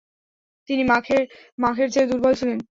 তিনি 0.69 0.83
মাখের 1.59 1.87
চেয়ে 1.93 2.09
দুর্বল 2.09 2.33
ছিলেন। 2.39 2.59